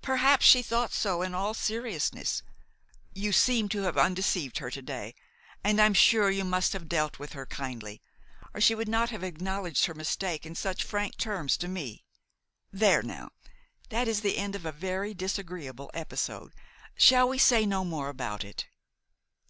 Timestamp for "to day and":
4.70-5.78